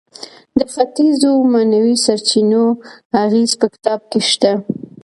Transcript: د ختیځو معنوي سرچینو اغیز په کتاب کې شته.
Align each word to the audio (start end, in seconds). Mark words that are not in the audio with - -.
د 0.57 0.59
ختیځو 0.73 1.31
معنوي 1.51 1.95
سرچینو 2.05 2.63
اغیز 3.23 3.51
په 3.59 3.65
کتاب 3.73 3.99
کې 4.11 4.19
شته. 4.29 4.51